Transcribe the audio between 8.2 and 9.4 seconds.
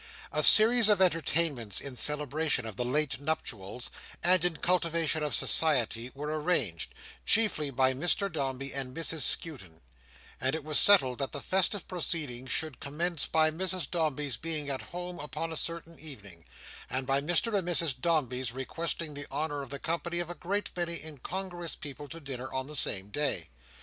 Dombey and Mrs